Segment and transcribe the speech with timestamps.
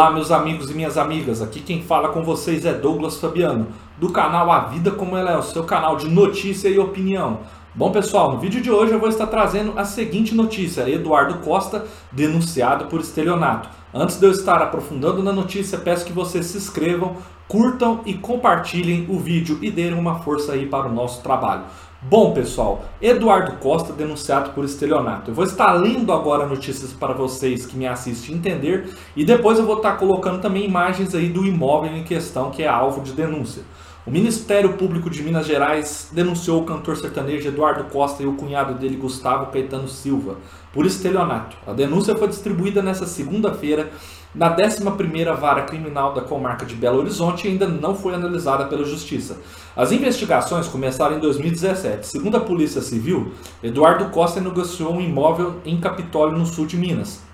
[0.00, 1.42] Olá, meus amigos e minhas amigas.
[1.42, 3.66] Aqui quem fala com vocês é Douglas Fabiano,
[3.98, 7.40] do canal A Vida Como Ela É, o seu canal de notícia e opinião.
[7.72, 11.84] Bom, pessoal, no vídeo de hoje eu vou estar trazendo a seguinte notícia: Eduardo Costa
[12.10, 13.68] denunciado por estelionato.
[13.94, 19.06] Antes de eu estar aprofundando na notícia, peço que vocês se inscrevam, curtam e compartilhem
[19.08, 21.62] o vídeo e deem uma força aí para o nosso trabalho.
[22.02, 25.30] Bom, pessoal, Eduardo Costa denunciado por estelionato.
[25.30, 29.66] Eu vou estar lendo agora notícias para vocês que me assistem entender e depois eu
[29.66, 33.62] vou estar colocando também imagens aí do imóvel em questão que é alvo de denúncia.
[34.06, 38.72] O Ministério Público de Minas Gerais denunciou o cantor sertanejo Eduardo Costa e o cunhado
[38.72, 40.38] dele Gustavo Caetano Silva
[40.72, 41.54] por estelionato.
[41.66, 43.90] A denúncia foi distribuída nesta segunda-feira
[44.34, 48.86] na 11ª Vara Criminal da Comarca de Belo Horizonte e ainda não foi analisada pela
[48.86, 49.36] Justiça.
[49.76, 52.06] As investigações começaram em 2017.
[52.06, 57.29] Segundo a Polícia Civil, Eduardo Costa negociou um imóvel em Capitólio, no sul de Minas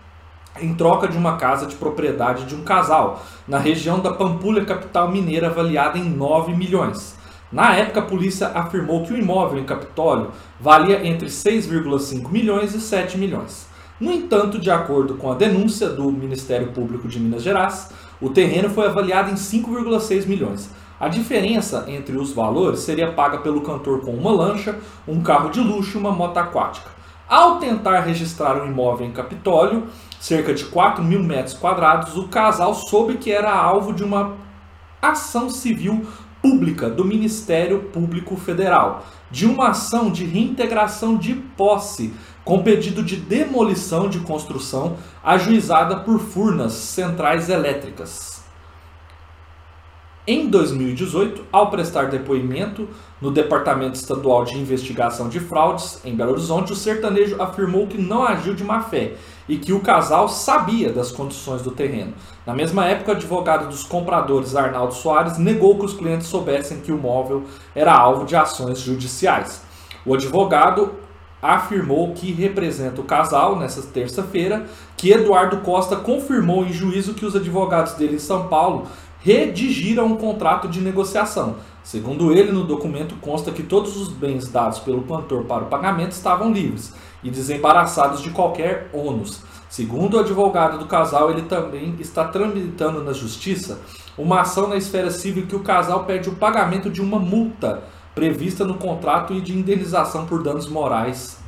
[0.60, 5.10] em troca de uma casa de propriedade de um casal, na região da Pampulha, capital
[5.10, 7.16] mineira, avaliada em 9 milhões.
[7.52, 12.80] Na época, a polícia afirmou que o imóvel em Capitólio valia entre 6,5 milhões e
[12.80, 13.66] 7 milhões.
[14.00, 17.90] No entanto, de acordo com a denúncia do Ministério Público de Minas Gerais,
[18.20, 20.70] o terreno foi avaliado em 5,6 milhões.
[20.98, 25.60] A diferença entre os valores seria paga pelo cantor com uma lancha, um carro de
[25.60, 26.90] luxo e uma moto aquática.
[27.28, 29.84] Ao tentar registrar um imóvel em Capitólio,
[30.20, 34.36] cerca de 4 mil metros quadrados, o casal soube que era alvo de uma
[35.00, 36.06] ação civil
[36.42, 43.16] pública do Ministério Público Federal, de uma ação de reintegração de posse, com pedido de
[43.16, 48.35] demolição de construção ajuizada por Furnas Centrais Elétricas.
[50.28, 52.88] Em 2018, ao prestar depoimento
[53.20, 58.24] no Departamento Estadual de Investigação de Fraudes, em Belo Horizonte, o sertanejo afirmou que não
[58.24, 59.14] agiu de má fé
[59.48, 62.12] e que o casal sabia das condições do terreno.
[62.44, 66.90] Na mesma época, o advogado dos compradores, Arnaldo Soares, negou que os clientes soubessem que
[66.90, 69.62] o móvel era alvo de ações judiciais.
[70.04, 70.92] O advogado
[71.40, 74.66] afirmou que representa o casal nessa terça-feira,
[74.96, 78.88] que Eduardo Costa confirmou em juízo que os advogados dele em São Paulo
[79.26, 81.56] redigiram um contrato de negociação.
[81.82, 86.12] Segundo ele, no documento consta que todos os bens dados pelo cantor para o pagamento
[86.12, 86.94] estavam livres
[87.24, 89.42] e desembaraçados de qualquer ônus.
[89.68, 93.80] Segundo o advogado do casal, ele também está tramitando na justiça
[94.16, 97.82] uma ação na esfera civil que o casal pede o pagamento de uma multa
[98.14, 101.40] prevista no contrato e de indenização por danos morais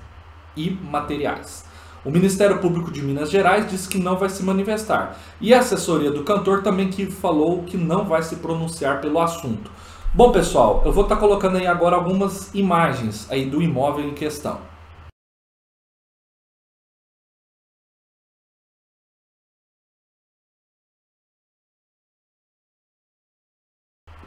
[0.57, 1.65] e materiais.
[2.09, 5.19] O Ministério Público de Minas Gerais disse que não vai se manifestar.
[5.43, 9.71] E a assessoria do cantor também que falou que não vai se pronunciar pelo assunto.
[10.15, 14.15] Bom, pessoal, eu vou estar tá colocando aí agora algumas imagens aí do imóvel em
[14.15, 14.59] questão.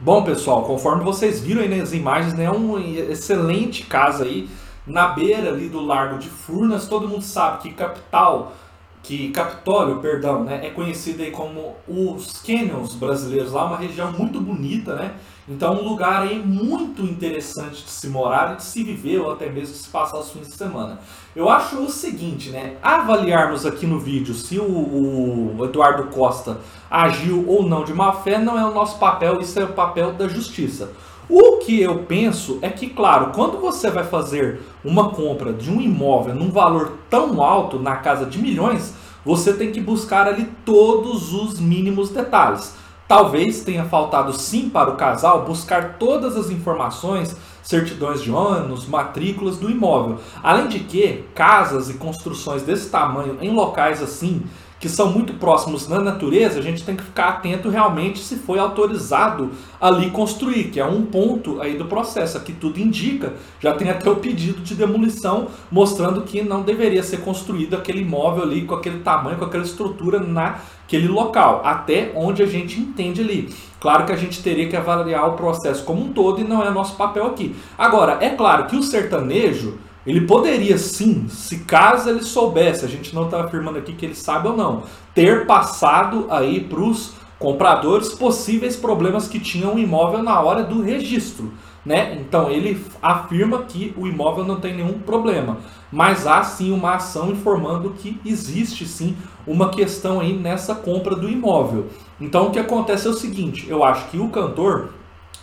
[0.00, 4.48] Bom, pessoal, conforme vocês viram aí nas imagens, né, é uma excelente casa aí
[4.86, 8.52] na beira ali do Largo de Furnas, todo mundo sabe que capital,
[9.02, 14.40] que Capitólio, perdão, né, é conhecido aí como os canyons brasileiros lá, uma região muito
[14.40, 15.14] bonita, né?
[15.48, 19.50] Então um lugar aí muito interessante de se morar e de se viver ou até
[19.50, 21.00] mesmo de se passar os fins de semana.
[21.34, 22.76] Eu acho o seguinte, né?
[22.80, 24.62] Avaliarmos aqui no vídeo se o,
[25.58, 29.58] o Eduardo Costa agiu ou não de má fé não é o nosso papel, isso
[29.58, 30.92] é o papel da justiça.
[31.28, 35.80] O que eu penso é que, claro, quando você vai fazer uma compra de um
[35.80, 38.94] imóvel num valor tão alto, na casa de milhões,
[39.24, 42.74] você tem que buscar ali todos os mínimos detalhes.
[43.06, 49.58] Talvez tenha faltado sim para o casal buscar todas as informações, certidões de ônus, matrículas
[49.58, 50.18] do imóvel.
[50.42, 54.42] Além de que, casas e construções desse tamanho em locais assim
[54.82, 58.58] que são muito próximos na natureza, a gente tem que ficar atento realmente se foi
[58.58, 62.36] autorizado ali construir, que é um ponto aí do processo.
[62.36, 67.18] Aqui tudo indica, já tem até o pedido de demolição mostrando que não deveria ser
[67.18, 72.46] construído aquele imóvel ali com aquele tamanho, com aquela estrutura naquele local, até onde a
[72.46, 73.54] gente entende ali.
[73.78, 76.68] Claro que a gente teria que avaliar o processo como um todo e não é
[76.70, 77.54] nosso papel aqui.
[77.78, 83.14] Agora, é claro que o sertanejo ele poderia sim, se caso ele soubesse, a gente
[83.14, 84.82] não está afirmando aqui que ele sabe ou não,
[85.14, 90.82] ter passado aí para os compradores possíveis problemas que tinham o imóvel na hora do
[90.82, 91.52] registro.
[91.84, 92.16] Né?
[92.20, 95.58] Então ele afirma que o imóvel não tem nenhum problema,
[95.90, 101.28] mas há sim uma ação informando que existe sim uma questão aí nessa compra do
[101.28, 101.86] imóvel.
[102.20, 104.90] Então o que acontece é o seguinte: eu acho que o cantor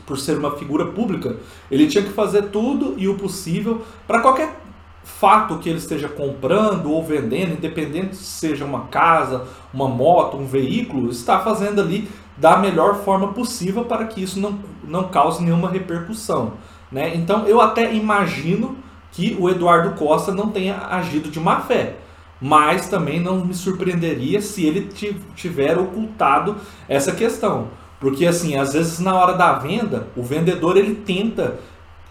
[0.09, 1.37] por ser uma figura pública,
[1.69, 4.59] ele tinha que fazer tudo e o possível para qualquer
[5.03, 10.47] fato que ele esteja comprando ou vendendo, independente se seja uma casa, uma moto, um
[10.47, 15.69] veículo, está fazendo ali da melhor forma possível para que isso não, não cause nenhuma
[15.69, 16.53] repercussão.
[16.91, 17.15] Né?
[17.15, 18.75] Então eu até imagino
[19.11, 21.97] que o Eduardo Costa não tenha agido de má fé,
[22.41, 24.89] mas também não me surpreenderia se ele
[25.35, 26.55] tiver ocultado
[26.87, 27.67] essa questão.
[27.99, 31.59] Porque assim, às vezes na hora da venda, o vendedor ele tenta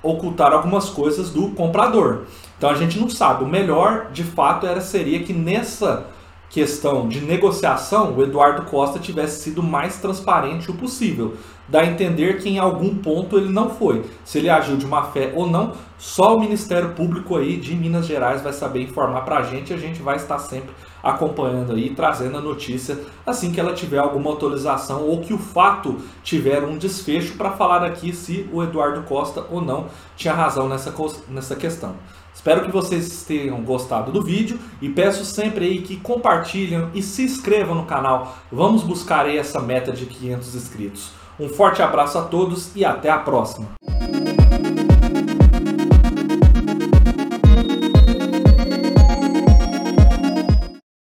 [0.02, 2.25] ocultar algumas coisas do comprador.
[2.56, 3.44] Então a gente não sabe.
[3.44, 6.06] O melhor, de fato, era seria que nessa
[6.50, 11.37] questão de negociação, o Eduardo Costa tivesse sido mais transparente o possível.
[11.69, 14.05] Dá a entender que em algum ponto ele não foi.
[14.25, 18.06] Se ele agiu de má fé ou não, só o Ministério Público aí de Minas
[18.06, 20.70] Gerais vai saber informar para a gente e a gente vai estar sempre
[21.08, 25.99] acompanhando aí, trazendo a notícia assim que ela tiver alguma atualização ou que o fato
[26.22, 30.94] tiver um desfecho para falar aqui se o Eduardo Costa ou não tinha razão nessa,
[31.28, 31.94] nessa questão.
[32.34, 37.22] Espero que vocês tenham gostado do vídeo e peço sempre aí que compartilhem e se
[37.22, 38.37] inscrevam no canal.
[38.50, 41.11] Vamos buscar aí essa meta de 500 inscritos.
[41.38, 43.69] Um forte abraço a todos e até a próxima.